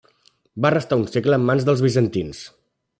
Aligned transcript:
Va 0.65 0.71
restar 0.75 0.99
un 1.01 1.05
segle 1.17 1.39
en 1.41 1.47
mans 1.51 1.69
dels 1.71 1.87
bizantins. 1.89 2.45